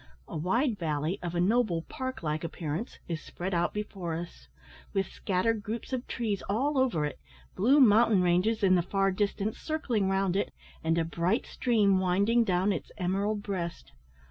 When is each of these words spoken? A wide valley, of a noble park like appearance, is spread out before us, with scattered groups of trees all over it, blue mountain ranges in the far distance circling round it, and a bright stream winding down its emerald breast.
A 0.27 0.35
wide 0.35 0.79
valley, 0.79 1.19
of 1.21 1.35
a 1.35 1.39
noble 1.39 1.83
park 1.83 2.23
like 2.23 2.43
appearance, 2.43 2.97
is 3.07 3.21
spread 3.21 3.53
out 3.53 3.71
before 3.71 4.15
us, 4.15 4.47
with 4.95 5.05
scattered 5.05 5.61
groups 5.61 5.93
of 5.93 6.07
trees 6.07 6.41
all 6.49 6.79
over 6.79 7.05
it, 7.05 7.19
blue 7.55 7.79
mountain 7.79 8.23
ranges 8.23 8.63
in 8.63 8.73
the 8.73 8.81
far 8.81 9.11
distance 9.11 9.59
circling 9.59 10.09
round 10.09 10.35
it, 10.35 10.55
and 10.83 10.97
a 10.97 11.05
bright 11.05 11.45
stream 11.45 11.99
winding 11.99 12.43
down 12.43 12.73
its 12.73 12.91
emerald 12.97 13.43
breast. 13.43 13.91